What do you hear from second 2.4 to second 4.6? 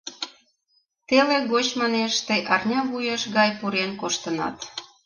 арня вуеш гай пурен коштынат.